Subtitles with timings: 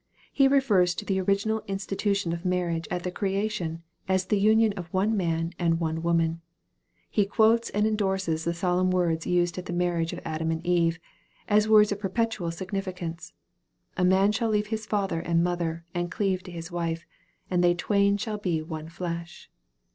[0.33, 1.63] He refers to the origina.
[1.67, 6.01] in stitution of marriage at the creation, as the union of one man and one
[6.01, 6.41] woman
[7.07, 10.97] He quotes and endorses the solemn words used at the marriage of Adam and Eve,
[11.47, 13.33] as words of perpetual significance,"
[13.95, 17.05] a man shall leave his father and mother, and cleave to his wife:
[17.51, 19.51] and they twain shall be one flesh."